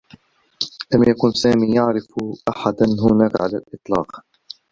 لم 0.93 1.03
يكن 1.03 1.31
سامي 1.31 1.75
يعرف 1.75 2.07
أحدا 2.49 2.85
هناك 3.11 3.41
على 3.41 3.57
الإطلاق. 3.57 4.21